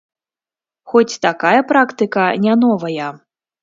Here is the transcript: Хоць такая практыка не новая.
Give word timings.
Хоць 0.93 1.19
такая 1.27 1.53
практыка 1.75 2.29
не 2.49 2.61
новая. 2.67 3.17